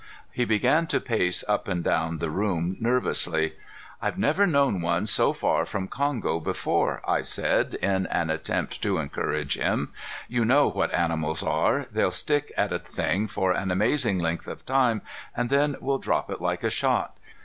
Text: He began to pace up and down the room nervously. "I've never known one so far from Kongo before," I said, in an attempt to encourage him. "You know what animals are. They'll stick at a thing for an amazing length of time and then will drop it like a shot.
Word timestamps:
He 0.31 0.45
began 0.45 0.87
to 0.87 0.99
pace 0.99 1.43
up 1.47 1.67
and 1.67 1.83
down 1.83 2.17
the 2.17 2.31
room 2.31 2.75
nervously. 2.79 3.53
"I've 4.01 4.17
never 4.17 4.47
known 4.47 4.81
one 4.81 5.05
so 5.05 5.31
far 5.31 5.63
from 5.63 5.87
Kongo 5.87 6.39
before," 6.39 7.03
I 7.07 7.21
said, 7.21 7.75
in 7.75 8.07
an 8.07 8.31
attempt 8.31 8.81
to 8.81 8.97
encourage 8.97 9.59
him. 9.59 9.93
"You 10.27 10.43
know 10.43 10.67
what 10.71 10.91
animals 10.91 11.43
are. 11.43 11.85
They'll 11.91 12.09
stick 12.09 12.51
at 12.57 12.73
a 12.73 12.79
thing 12.79 13.27
for 13.27 13.51
an 13.51 13.69
amazing 13.69 14.17
length 14.17 14.47
of 14.47 14.65
time 14.65 15.03
and 15.37 15.51
then 15.51 15.75
will 15.79 15.99
drop 15.99 16.31
it 16.31 16.41
like 16.41 16.63
a 16.63 16.71
shot. 16.71 17.15